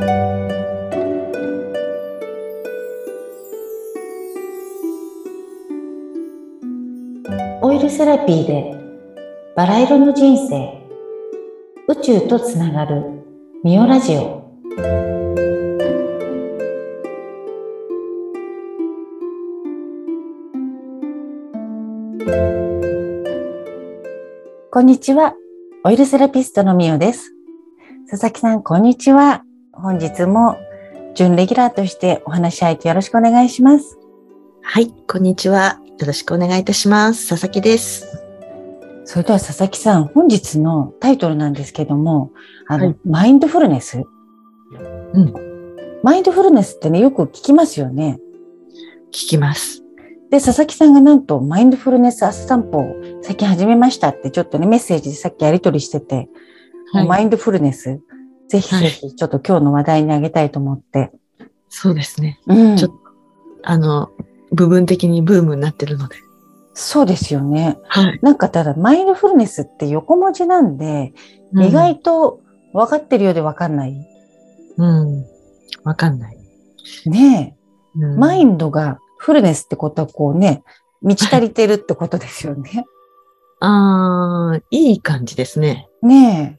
[0.00, 0.02] オ
[7.72, 8.76] イルセラピーで
[9.56, 10.86] バラ色の人生。
[11.88, 13.24] 宇宙とつながる
[13.64, 14.46] ミオラジオ。
[24.70, 25.34] こんにちは。
[25.82, 27.32] オイルセラピストのミオです。
[28.08, 29.47] 佐々木さんこんにちは。
[29.80, 30.58] 本日も
[31.14, 33.98] 準レギュラーとしてお話し相手よろしくお願いします
[34.70, 35.80] はい、こんにちは。
[35.98, 37.26] よろしくお願いいたします。
[37.26, 38.06] 佐々木です。
[39.06, 42.32] それでは佐々木さん、本日のタイトルなんですけども、
[42.66, 44.02] あの、はいマインドフルネス。
[45.14, 45.32] うん。
[46.02, 48.20] マインドフルネスってね、よく聞きますよね。
[49.08, 49.82] 聞きます。
[50.30, 56.28] で、佐々木さんがなんと、マインドフルネス朝散歩を最近始めましたって、ちょっとね、メッセージでさっきやり取りしてて、
[56.92, 58.00] マインドフルネス、
[58.48, 61.12] ぜひぜひ、ちょっと今日の話題にあげたいと思って。
[61.68, 62.40] そうですね。
[62.46, 62.92] うんちょっ
[63.62, 64.10] あの、
[64.52, 66.16] 部分的にブームになってるので。
[66.72, 67.78] そうですよね。
[67.88, 68.18] はい。
[68.22, 71.12] なんかただ、マインドフルネスって横文字なんで、
[71.52, 72.40] 意外と
[72.72, 73.96] 分かってるようで分かんない。
[74.76, 75.00] うん。
[75.00, 75.26] うん。
[75.84, 76.38] わかんない。
[77.06, 78.00] ねえ。
[78.00, 80.62] うんマインドがフルネスってことはこうね、
[81.02, 82.84] 満ち足りてるってことですよね。
[83.60, 85.88] ああ、いい感じですね。
[86.02, 86.57] ね。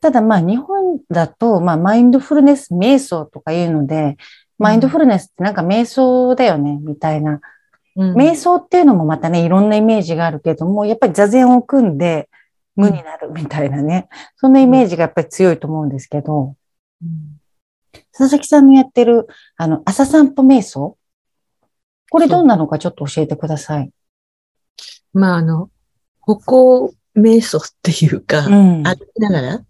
[0.00, 4.16] ただまあ日本だと、まあマインドフルネス瞑想とかいうので、
[4.58, 7.32] マインドフルネスってなんか瞑想だよね、みたいな。
[7.32, 12.28] うん瞑想っていうのもまたね、いろんなイメージがあるけども、やっぱり座禅を組んで
[12.76, 14.08] 無になるみたいなね。
[14.36, 16.54] そんなイメージがやっぱり強いと思うんですけど、
[17.02, 17.38] うん
[18.12, 20.96] 佐々木さんのやってる、あの、朝散歩瞑想？
[22.10, 23.90] これどんなのかちょっと教えてください。
[25.12, 25.70] まあ、あの、
[26.20, 28.82] 歩行瞑想っていうか、うん。
[28.82, 29.60] 歩きながら、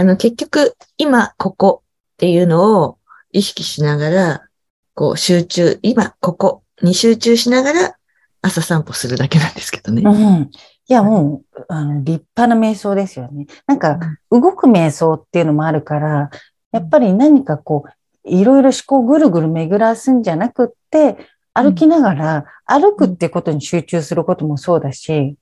[0.00, 2.96] あの、結局、今、ここっていうのを
[3.32, 4.48] 意識しながら、
[4.94, 7.96] こう、集中、今、ここに集中しながら、
[8.40, 10.00] 朝散歩するだけなんですけどね。
[10.02, 10.42] うん。
[10.44, 10.50] い
[10.88, 13.46] や、もう、あの、立派な瞑想ですよね。
[13.66, 16.30] なんか、動く瞑想っていうのもあるから、
[16.72, 17.90] やっぱり何かこう、
[18.24, 21.18] いろいろ思考をぐるぐる巡らすんじゃなくって、
[21.52, 25.36] 歩きながら、歩くってことに集中することもそうだし、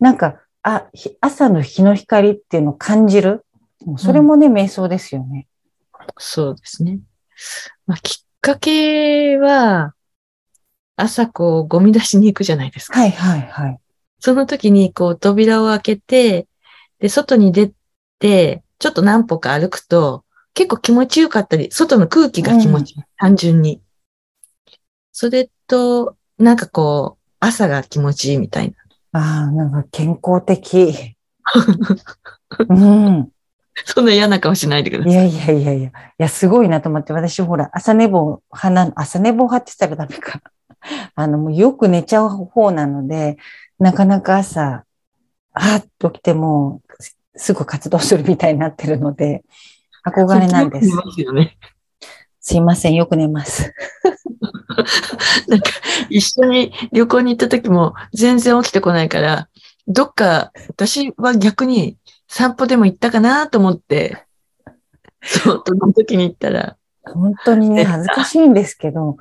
[0.00, 3.44] なんか、あ、ひ朝の日の光っていうのを感じる。
[3.84, 5.46] もうそれもね、瞑想ですよね。
[6.18, 7.00] そうですね。
[7.86, 9.94] まあ、きっかけは、
[10.96, 12.98] 朝こう、ゴミ出しに行くじゃないですか。
[12.98, 13.78] はいはいはい。
[14.20, 16.46] その時にこう、扉を開けて、
[16.98, 17.72] で、外に出
[18.18, 20.24] て、ちょっと何歩か歩くと、
[20.54, 23.02] 結構気持ちよかったり、外の空気が気持ちいい。
[23.18, 23.82] 単純に。
[25.12, 28.74] それと、なんかこう、朝が気持ちいいみたい
[29.12, 29.20] な。
[29.20, 31.16] ああ、なんか健康的。
[32.68, 33.33] うん。
[33.84, 35.12] そんな嫌な顔しないでください。
[35.12, 40.40] いやいやいやいや、いや、すごいなと思って、私ほら、朝寝坊派な、朝寝坊派って言ったらダメか。
[41.14, 43.36] あの、もうよく寝ちゃう方なので、
[43.78, 44.84] なかなか朝、
[45.52, 49.42] あーっと起きても、すすぐ活動するみたいになってるので、
[50.06, 50.96] 憧れなんですよ。
[50.96, 51.58] く寝ますよね。
[52.40, 53.74] すいません、よく寝ます。
[55.48, 55.70] なんか、
[56.10, 59.48] 一緒に旅行に行った時も全然起きてこないから、
[59.88, 61.96] どっか、私は逆に
[62.36, 64.24] 散歩でも行ったかなと思って、
[65.22, 69.18] そう、その時に行ったら、本当にね、恥ずかしいんですけど、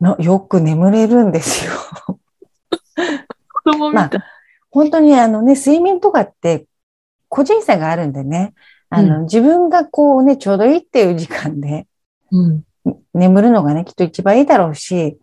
[0.00, 1.72] のよく眠れるんですよ。
[3.52, 4.10] 子供みたい。
[4.70, 6.64] 本当にあのね、睡眠とかって
[7.28, 8.54] 個人差があるんでね、
[8.88, 11.86] あの、自分がこうね、ちょうどいいっていう時間で
[12.32, 12.62] うん。
[13.12, 15.18] 眠るのがね、きっと一番いいだろうし、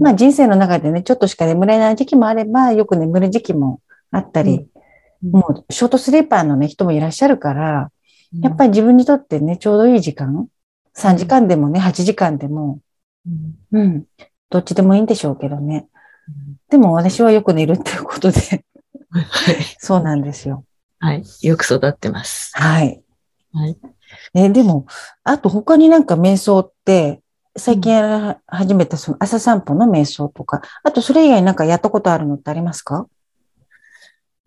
[0.00, 4.68] まあ人生の中でね、ちょっとしか眠れない時期もあれば、よく眠る時期もあったり、うん
[5.22, 7.90] もうショートスリーパーのね、人もいらっしゃるから、
[8.40, 10.48] やっぱり自分にとってね、ちょうどいい時間、
[10.94, 12.80] 3時間でもね、8時間でも、
[13.72, 14.04] うん、うん、
[14.50, 15.88] どっちでもいいんでしょうけどね。
[16.28, 18.64] うんでも私はよく寝るっていうことで、
[19.10, 19.56] はい。
[19.78, 20.64] そうなんですよ。
[20.98, 21.24] はい。
[21.42, 22.52] よく育ってます。
[22.54, 23.02] はい。
[23.52, 23.78] はい。
[24.34, 24.86] えでも、
[25.24, 27.22] あと他になんか瞑想って、
[27.56, 33.06] 最近やら始めたその朝散歩の瞑想とか、あとそれ以外なんかやったことあるのってありますか？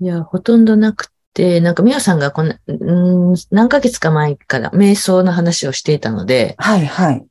[0.02, 7.26] いや、ほとんどなくて、なんか、みやさんがこんな、うーん、何ヶ月か前から瞑想の話をしていたので、はいはい。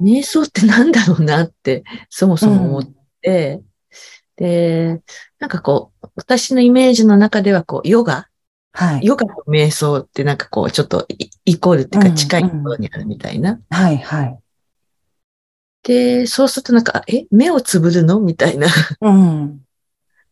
[0.00, 2.84] 瞑想ってなんだろうなって、そもそも思っ
[3.20, 3.60] て、
[4.36, 5.02] で、
[5.38, 8.28] なんかこう、私のイメージの中では、こう、ヨガ
[8.72, 9.04] はい。
[9.04, 13.60] ヨガと瞑想ってなんかこう、ちょっとイイコールっていううんか近いところにあるみたいな。
[13.68, 14.38] はいはい。
[15.82, 18.18] で、そうするとなんか、え、目をつぶるの？
[18.20, 18.66] みたいな。
[19.00, 19.60] うん。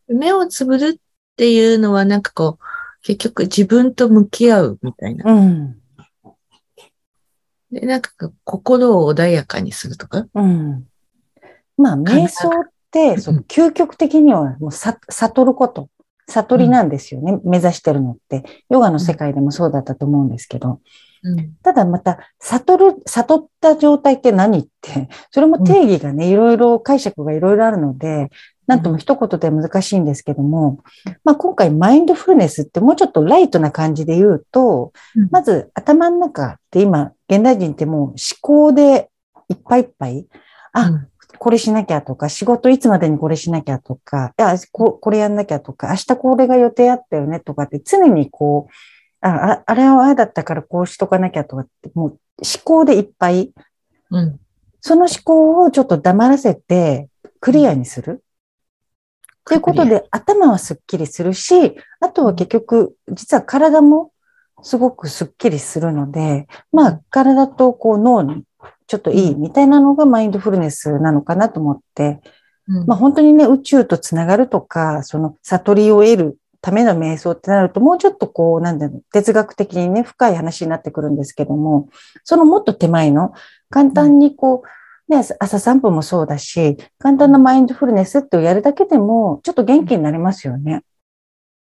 [0.07, 0.99] 目をつぶるっ
[1.37, 2.65] ていうのはなんかこう、
[3.01, 5.31] 結局自分と向き合うみたいな。
[5.31, 5.77] うん。
[7.71, 8.11] で、なんか
[8.43, 10.25] 心を穏やかにするとか。
[10.33, 10.87] うん。
[11.77, 12.51] まあ、瞑想っ
[12.89, 15.89] て、その究極的にはもうさ悟ること、
[16.27, 18.43] 悟りなんですよね、目指してるのって。
[18.69, 20.79] ヨガの世界でもそうだったと思うんですけど。
[21.23, 21.55] うん。
[21.63, 28.29] ただまた、悟る、悟った状態って何って、それも定義がね、いろいろ解釈がいろいろあるので、
[28.67, 30.79] なんとも一言で難しいんですけども、
[31.23, 34.93] まあ今回マインドフルネスってもうちょっとライトな感じで言うと、
[35.31, 39.09] まず頭の中って今、現代人ってもう思考で
[39.49, 40.27] いっぱいいっぱい、
[40.73, 41.07] あ、うん
[41.37, 48.73] これしなきゃとか、仕事いつまでにこれしなきゃとか、いや、ここれやんなきゃとか、明日これが予定あったよねとかって常にこう、
[49.21, 52.17] あ、ああれはああだったからこうしとかなきゃとかって、もう思
[52.63, 53.51] 考でいっぱい、
[54.11, 54.39] うん。
[54.81, 57.09] その思考をちょっと黙らせて
[57.39, 58.23] クリアにする。
[59.45, 64.11] ということで、頭はすっきりするし、あとは結局、実は体も
[64.63, 68.43] すごくすっきりするので、まあ、体とこう脳に
[68.87, 72.21] ちょっといいみたいなのがマインドフルネスなのかなと思って、
[72.67, 72.87] うん。
[72.87, 81.89] まあ本当にね、宇宙とつながるとか、その悟りを得るための瞑想ってなると、もうちょっとこう、なんだろう、哲学的にね、深い話になってくるんですけども、
[82.23, 83.33] そのもっと手前の、
[83.69, 84.67] 簡単にこう、
[85.07, 90.83] ね、朝散歩もそうだし、簡単なマインドフルネスってやるだけでも、ちょっと元気になりますよね。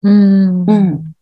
[0.01, 0.65] うん。
[0.65, 1.13] うん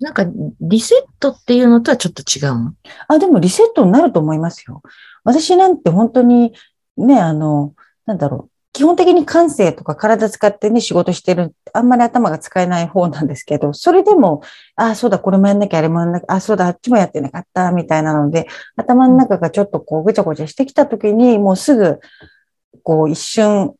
[0.00, 0.26] なんか、
[0.60, 2.74] リセットっていうのとはちょっと違うの？
[3.06, 4.82] あ、でもリセットになると思いますよ。
[5.22, 6.52] 私なんて本当に、
[6.96, 7.74] ね、あの、
[8.04, 8.53] なんだろう。
[8.74, 11.54] 基本的に感性とか体使ってね、仕事してる。
[11.72, 14.42] あんまり頭が使えない方なんですけど、それでも、
[14.74, 22.00] ああ、そうだ、これもやんなきゃ、あれもやんなきゃ、ああ、そうだ、あっちもやってなかった、みたいなので、頭の中がちょっとこう、ぐちゃぐちゃしてきたときに、もうすぐ、
[22.82, 23.74] こう、一瞬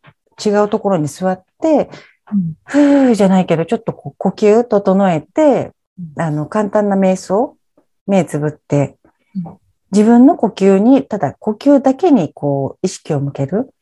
[0.44, 1.90] 違うところに座って、
[2.32, 2.54] うん。
[2.64, 5.72] ふーじゃないけど、ちょっとこう呼吸整えて、
[6.16, 7.56] あの、簡単な瞑想、
[8.06, 8.96] 目つぶって、
[9.90, 13.74] 自分の呼吸に、ただ呼吸だけにこう意識を向ける。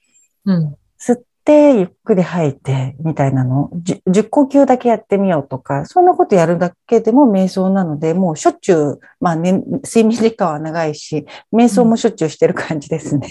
[0.46, 0.76] うん。
[1.04, 13.28] 吸って、ゆっくり吐いて、みたいなのを、じ10呼吸だけやってみようとか、そんなことやるだけでも瞑想なので、もうしょっちゅう、まあね、睡眠時間は長いし、瞑想もしょっちゅうしてる感じですね。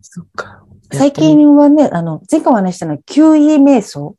[0.00, 0.64] そっか。
[0.92, 4.16] 最近はね、あの、前回お話ししたのは、9位瞑想。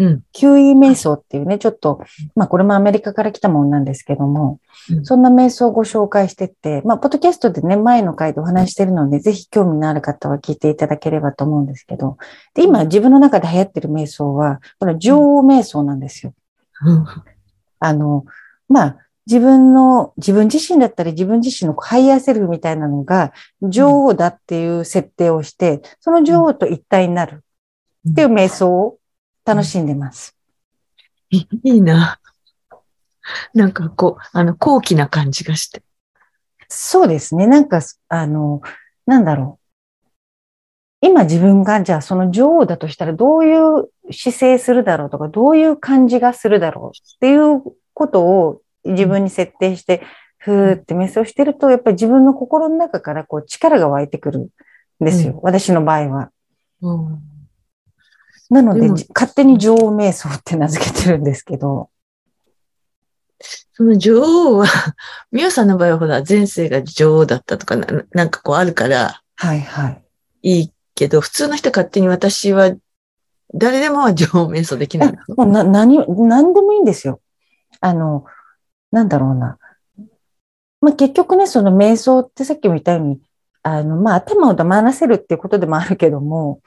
[0.00, 0.22] うん。
[0.34, 2.00] 9位瞑想っていうね、ちょっと、
[2.34, 4.58] まあこれもアメリカから来たもんなんですけども、
[4.90, 12.16] うんそんな瞑想をご紹介してって、まあ、ポッドキャストでね、前の回でお話ししてるので、ぜひ興味のある方は聞いていただければと思うんですけど、
[12.54, 16.32] で、今自分の中で流行ってる瞑想は、これ女王瞑想なんですよ。
[16.86, 17.04] うん。
[17.78, 18.24] あの、
[18.68, 23.32] まあ、自分の、自分自身だったり自分自身のハイヤーセルフみたいなのが
[23.62, 27.44] 女王だっていう設定をして、その女王と一体になる
[28.08, 28.99] っていう瞑想を
[29.44, 30.36] 楽しんでます。
[31.30, 32.18] いいいな。
[33.54, 35.82] なんかこう、あの、高貴な感じがして。
[36.68, 37.46] そうですね。
[37.46, 38.60] なんか、あの、
[39.06, 39.60] なんだろう。
[41.02, 47.62] 今自分がじゃあその女王だとしたらどういう姿勢するだろうとか、どういう感じがするだろうっていう
[47.94, 50.02] ことを自分に設定して、
[50.36, 54.48] ふーって瞑想してると、やっぱり自分の心の中からこう力が湧いてくるん
[55.00, 55.40] ですよ。
[55.42, 56.30] 私の場合は。
[56.82, 57.18] うん。
[58.50, 61.88] なので、勝手に女王瞑想って名付けてるんですけど。
[63.72, 64.66] その女王は、
[65.32, 70.02] ミオさんの場合はほら、前世が女王だったとかな、なんかこうあるからはいはい。
[70.42, 72.74] いいけど、普通の人勝手に私は、
[73.54, 75.34] 誰でもは女王瞑想できないの。
[75.36, 77.20] もうな、何、何でもいいんですよ。
[77.80, 78.24] あの、
[78.90, 79.58] なんだろうな。
[80.80, 83.20] まあ、結局ね、その瞑想ってさっきも言ったように、
[83.62, 86.60] あの、まあ、頭を黙らせるっていうことでもあるけども、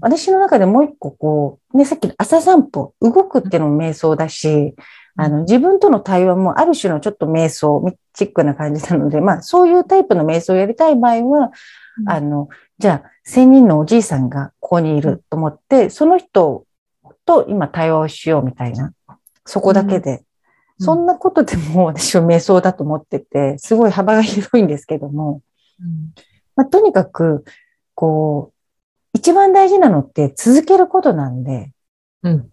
[0.00, 4.74] 私の中でもう一個こう、ね、さっきの朝散歩、動くっていうのも瞑想だし、
[5.16, 11.52] あの、自分との対話もある種のちょっと瞑想、ミッチックな感じなので、まあ、そういうタイプの瞑想をやりたい場合は、
[12.00, 12.10] うん。
[12.10, 12.48] あの、
[12.78, 16.66] じゃあ、千人のおじいさんがここにいると思って、その人
[17.24, 18.92] と今対話をしようみたいな、
[19.46, 20.24] そこだけで。
[20.80, 20.84] うん。
[20.84, 25.40] そんなことでも私は瞑想だと思ってて、すごい幅が広いんですけども、
[25.80, 26.12] うん
[26.56, 27.44] まあ、とにかく、
[27.94, 28.54] こう、
[29.14, 31.72] 一番大事なのって続けることなんで、
[32.22, 32.50] うん。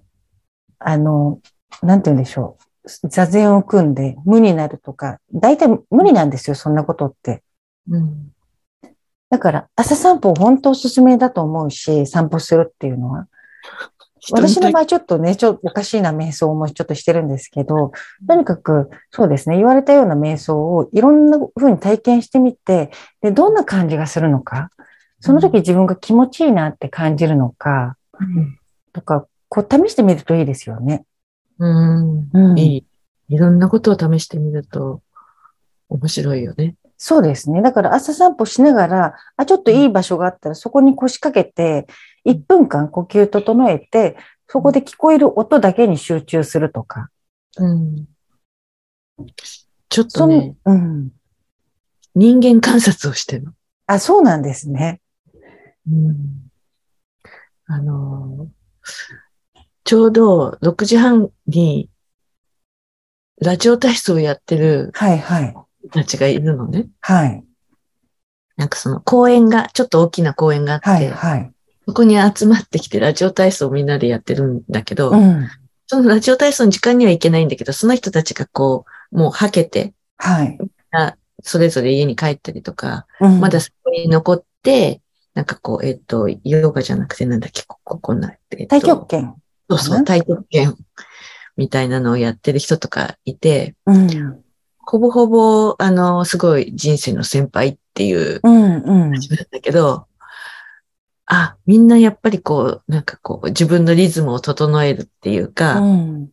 [0.79, 1.39] あの、
[1.81, 3.09] なんて言うんでしょう。
[3.09, 7.43] 座禅を組んで無になるとか、大体無理なんですよ、そんなことって。
[7.89, 8.31] うん。
[9.29, 13.27] だから、朝散歩本当おすすめだと思うし、散歩するっていうのは。
[14.29, 17.91] 私の場合ちょっとね、ちょっとおかしいな瞑想もちょっとしてるんですけど、
[18.27, 24.69] とにかく、そうですね、言われたような瞑想をいろんな風に体験してみて、で、どんな感じがするのか、
[25.19, 28.57] その時自分が気持ちいいなって感じるのか、うん
[28.93, 31.05] とか、こう試してみるといいですよね。
[31.59, 32.29] うん。
[32.33, 32.59] うん。
[32.59, 32.85] いい。
[33.29, 35.01] いろんなことを試してみると
[35.87, 36.75] 面白いよね。
[36.97, 37.61] そうですね。
[37.61, 41.87] だから朝散歩しながら、あ、ちょっといい場所があったらそこに腰掛けて、
[42.25, 47.09] 1分間呼吸整えて、そこで聞こえる音だけに集中するとか。
[47.57, 48.05] うん。
[49.89, 51.09] ちょっとね、うん。
[52.15, 53.51] 人間観察をしてるの。
[53.87, 55.01] あ、そうなんですね。
[55.89, 56.49] うん。
[57.65, 58.61] あのー
[59.83, 61.89] ちょうど6時半に
[63.41, 65.55] ラジオ体操をやってるはいはい。
[65.83, 66.87] 人たちがいるのね。
[67.01, 67.43] はい。
[68.55, 71.51] なんかその公園が、ちょっと大きな公園があって、はいはい。
[71.91, 75.49] そこに集まってきてラジオ体操をみんなでやってるんだけど、うん。
[75.87, 80.57] そのラジオ体操の時間には行けないんだけど、その人たちがこう、もうはけて、はい。
[80.91, 85.01] あそれぞれ家に帰ったりとか、うんまだそこに残って、
[85.33, 89.35] なんかこう、えっ、と、ヨガじゃなくてなんだっけ、ここ、こんな、えっと太極拳。
[89.69, 90.73] そうそう、太極拳
[91.57, 94.43] みたいなのをやってる人とかいて、うん。
[94.77, 98.83] ほぼほぼ、あの、すごい人生の先輩っていううんうん。
[99.11, 100.05] 感じなんだけど、
[101.33, 106.29] あ、みんなやっぱりこう、なんかこう、自分のリズムを整えるっていううか、ん。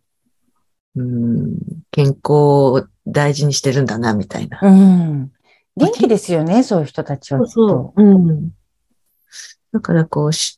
[0.97, 1.57] うん、
[1.93, 4.59] 健康を大事にしてるんだな、みたいな。
[4.61, 5.33] うん。
[5.77, 7.47] 元気ですよね、そういう人たちは。
[7.47, 8.03] そう。
[8.03, 8.51] うん。
[9.73, 10.57] だからこうし、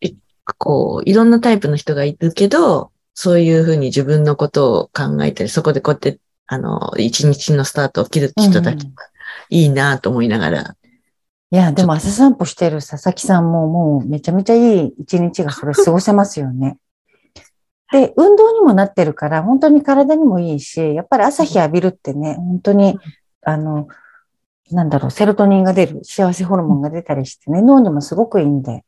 [0.56, 8.92] こう、いろんなタイプの人がいるけど、そういうふうに自分のことを考えたり、そこでこうやって、あの、一日のスタートを切る人たちが
[9.50, 10.76] いいなと思いながら。
[11.52, 16.78] いや、でも朝散歩してる佐々木さんももうめちゃめちゃいい一日がそれ過ごせますよね。
[17.92, 22.99] で、運動にもなってるから、本当に体にもいいし、やっぱり朝日浴びるってね、本当に、
[23.42, 23.88] あの、
[24.71, 28.85] なんだろう、セロトニンが出る、幸せホルモンが出たりしてね、脳にもすごくいいんで、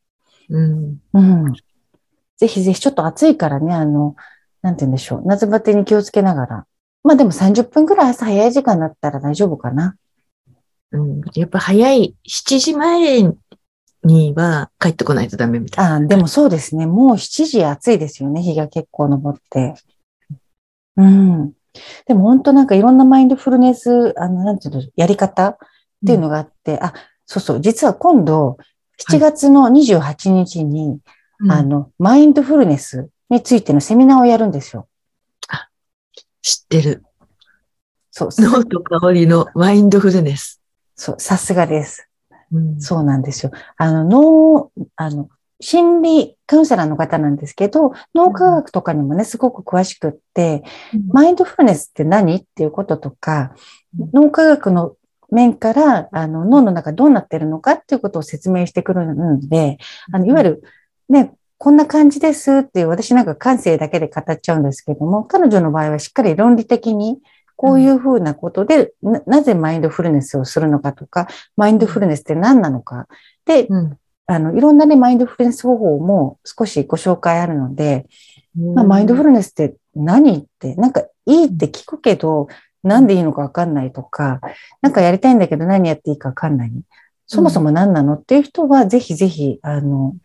[0.49, 1.01] うん。
[1.15, 1.53] うん。
[2.37, 4.15] ぜひぜひ、ちょっと暑いからね、あの、
[4.61, 6.67] なんて言うんでしょう、夏バテに気をつけながら。
[7.03, 9.97] まあでも30分くらい朝早い時間だったら大丈夫かな。
[10.93, 11.21] うん。
[11.35, 13.23] やっぱ早い、7時前
[14.05, 15.95] には帰ってこないとダメみたいな。
[15.97, 16.87] あでもそうですね。
[16.87, 18.43] もう7時暑いですよね。
[18.43, 19.75] 日が結構昇って。
[20.97, 21.53] うん。
[22.07, 25.57] でも本当なんかいろんなマインドフルネス、あの、なんていうの、やり方っ
[26.07, 26.93] ていうのがあって、あ、
[27.27, 27.61] そうそう。
[27.61, 28.59] 実は今度、
[29.09, 31.01] 7月の28日に、
[31.41, 34.87] うんあの、マインドフルネスについてのセミナーをやるんですよ。
[36.43, 37.05] 知ってる。
[38.11, 40.62] そう、脳と香りのマインドフルネス。
[40.95, 42.09] そう、さすがです。
[42.53, 42.81] うん。
[42.81, 43.53] そうなんですよ。
[43.77, 45.29] あの、脳、あの、
[45.61, 50.65] 心理カウンセラーの方なんですけど、脳科学とかにもね、すごく詳しくって、
[51.13, 52.35] マインドフルネスって何？
[52.37, 53.55] っていうこととか
[53.99, 54.97] うん、脳科学の
[55.31, 59.79] 面から、あの、脳の中どうなってるのかっていうことを説明してくるので、
[60.13, 60.63] あの、いわゆる、
[61.09, 67.21] ね、こんな感じですっていう、私なんか感性だけで語っちゃうんですけども、彼女の場合はしっかり論理的に、
[67.63, 73.07] こういうふうなことでな、なぜマインドフルネスをするのかとか、マインドフルネスって何なのか。
[73.47, 73.99] で、うん。
[74.27, 78.07] あの、いろんなね、マインドフルネス方法も少しご紹介あるので、
[78.75, 82.49] まあ、マインドフルネスって何って、なんかいいって聞くけど、
[82.83, 84.41] なんでいいのかわかんないとか、
[84.81, 86.73] なんかやりたいんだけど何やっていいかわかんない。
[87.29, 90.17] そもそも何なのっていう人は、ぜひぜひ、あの、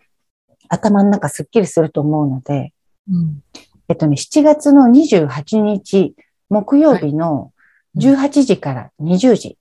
[0.69, 2.73] 頭の中すっきりすると思うので、
[3.07, 3.43] うん。
[3.89, 6.15] えっとね、7月の28日、
[6.49, 7.51] 木曜日の
[7.97, 9.57] 18時から20時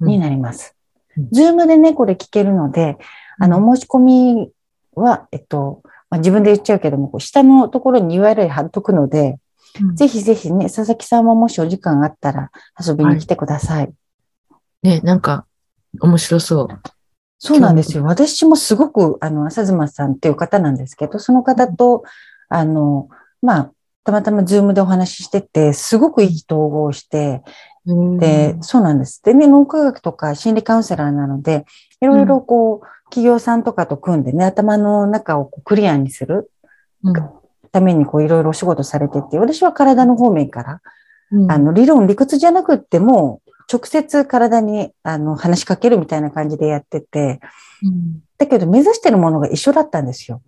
[0.00, 0.76] になります
[1.16, 1.28] うん。
[1.30, 2.98] ズームでね、これ聞けるので、
[3.38, 4.50] あの、お申し込み
[4.94, 9.38] は、えっと、まあ、自分で言っちゃうけども、下のところに URL 貼っとくので、
[9.80, 12.50] うんぜひぜひね、佐々木さんももしお時間あったら
[12.84, 13.92] 遊びに来てください。
[14.82, 15.46] ね、なんか、
[16.00, 16.68] 面白そう。
[17.38, 18.02] そうなんですよ。
[18.02, 22.02] 私もすごく、あの、浅妻さんっていう方なんですけど、その方と、
[22.48, 23.08] あの、
[23.42, 23.72] まあ、
[24.10, 27.42] たまたまズームでお話ししてて、すごく意気投合して、
[28.18, 29.22] で、そうなんです。
[29.24, 31.64] でね、脳科学とか心理カウンセラーなので、
[32.00, 36.50] いろいろこう、企業さんとかと組んでね、頭の中をこうクリアにする
[37.02, 37.14] うん、
[37.72, 40.80] ためにこういろいろお仕事されてて、私は体の方面から、
[41.32, 43.40] うんあの、理論、理屈じゃなくっても、
[43.72, 47.40] 直接体にあの話しかけるみたいな感じでやってて、
[47.82, 50.40] うんだけど目指してるものが一緒だったんですよ。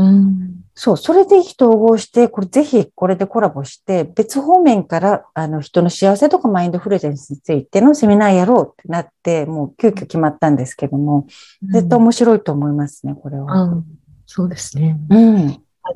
[0.00, 11.26] うんそう、それで意気投合して、これぜひこれでコラボして、別方面からあの人の幸せとかマインドフルネスについてのセミナーやろうってなって、もう急遽決まったんですけども、
[11.62, 13.62] 絶対面白いと思いますね、これは。
[13.62, 13.84] うん
[14.30, 15.00] そうですね。
[15.08, 15.48] うん。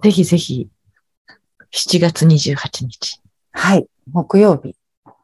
[0.02, 0.68] ぜひぜひ、
[1.70, 3.20] 7月28日。
[3.52, 3.86] はい。
[4.10, 4.74] 木曜日、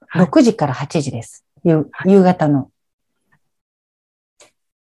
[0.07, 1.45] はい6時から8時です。
[1.65, 2.71] 夕はい夕方の。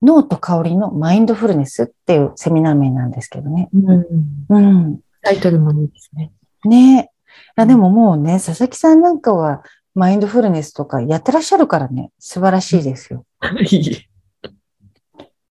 [0.03, 3.69] 脳と香りのマインドフルネスっていうセミナー名なんですけどね。
[3.73, 4.05] うん
[4.49, 4.99] うん。
[5.21, 6.31] タイトルもいいですね。
[6.65, 7.09] ね
[7.57, 7.65] え。
[7.65, 9.63] でももうね、佐々木さんなんかは、
[9.95, 13.25] マインドフルネスとかやってらっしゃるからね、素晴らしいですよ。
[13.71, 14.09] いいえ。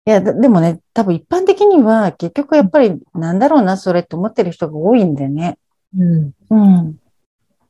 [0.07, 5.59] いや、ででもね、多分一般的には結局やっぱりなんだろうな、それって思ってる人が多いんでね。
[5.97, 6.33] うん。
[6.51, 6.99] うん。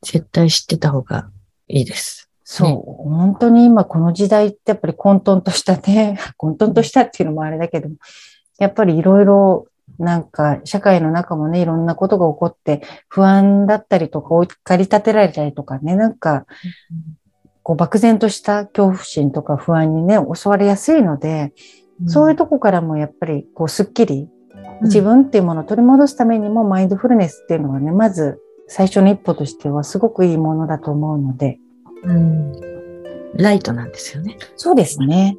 [0.02, 1.30] 絶対知ってた方が
[1.66, 2.27] いいです。
[2.50, 3.16] そう、ね。
[3.16, 7.96] 本当に今この時代ってやっぱり混沌としたね、 混沌としたっていうのもあれだけども、
[8.58, 9.66] やっぱりいろいろ
[9.98, 16.46] なんか社会の中もね、いろんなことが起こって不安だったりとか、追い駆り立てられたりとかね、なんか
[17.62, 21.52] こう漠然とした恐怖心とか不安にね、襲われやすいので、
[22.06, 24.26] そういうとこからもやっぱりこうスッキリ
[24.84, 31.58] 自分っていうものを取り戻すためにもマインドフルネスっていうのはね、まず最初の一歩としてはすごくいいものだと思うので、
[32.04, 32.52] うん。
[33.34, 34.38] ライトなんですよね。
[34.56, 35.36] そうですね。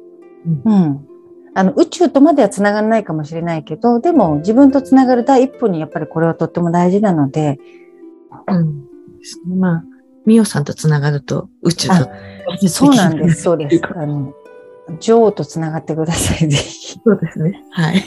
[0.64, 1.06] ううん。
[1.54, 7.58] あの、宇宙とまでは繋がらないかもしれないけど、でも自分と繋がる第一歩にやっぱりこれはとっても大事なので、
[8.46, 8.80] うん。
[9.18, 9.84] ですねまあ、
[10.24, 12.08] ミオさんとつながると宇宙とあ。
[12.68, 13.80] そうなんです、そうです。
[13.94, 14.32] あの、
[15.00, 16.98] 女王と繋がってください、ぜひ。
[17.04, 17.62] そうですね。
[17.70, 18.04] はい。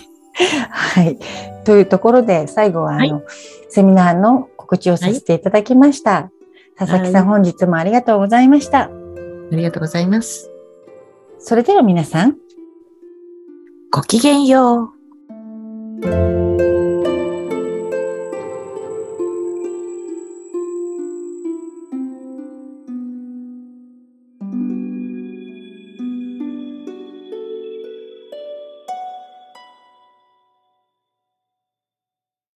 [0.69, 1.19] はい。
[1.63, 3.22] というところで、最後はあの、は
[3.69, 6.31] セミナーの告知をさせていただきました。
[6.77, 8.84] 佐々木さん、本日もありがとうございました。
[8.84, 8.89] あ
[9.51, 10.50] りがとうございます。
[11.39, 12.38] それでは皆さん、
[13.92, 14.94] ごきげんよ
[16.01, 16.73] う。